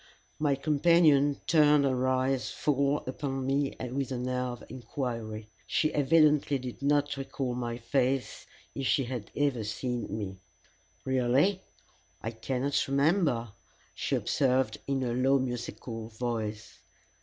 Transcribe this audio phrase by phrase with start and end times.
[0.39, 5.47] My companion turned her eyes full upon me with an air of inquiry.
[5.67, 10.37] She evidently did not recall my face, if she had ever seen me.
[11.05, 11.61] "Really
[12.19, 13.51] I cannot remember,"
[13.93, 16.79] she observed, in a low and musical voice.